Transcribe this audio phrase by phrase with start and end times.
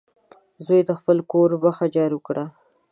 [0.65, 2.43] زوی د خپل کور مخه جارو کړه.